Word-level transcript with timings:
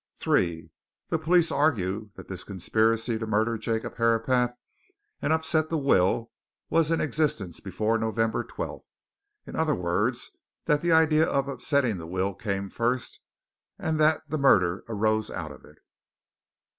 "3. 0.17 0.71
The 1.09 1.19
police 1.19 1.51
argue 1.51 2.09
that 2.15 2.27
this 2.27 2.43
conspiracy 2.43 3.19
to 3.19 3.27
murder 3.27 3.55
Jacob 3.59 3.97
Herapath 3.97 4.55
and 5.21 5.31
upset 5.31 5.69
the 5.69 5.77
will 5.77 6.31
was 6.71 6.89
in 6.89 6.99
existence 6.99 7.59
before 7.59 7.99
November 7.99 8.43
12th 8.43 8.81
in 9.45 9.55
other 9.55 9.75
words 9.75 10.31
that 10.65 10.81
the 10.81 10.91
idea 10.91 11.27
of 11.27 11.47
upsetting 11.47 11.99
the 11.99 12.07
will 12.07 12.33
came 12.33 12.67
first, 12.67 13.19
and 13.77 13.99
that 13.99 14.23
the 14.27 14.39
murder 14.39 14.83
arose 14.89 15.29
out 15.29 15.51
of 15.51 15.63
it. 15.65 15.77